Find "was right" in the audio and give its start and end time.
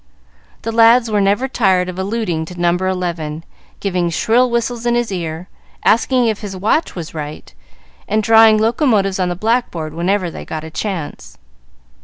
6.95-7.53